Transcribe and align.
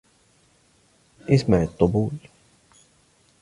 أسمع 1.29 1.63
الطبول. 1.63 2.11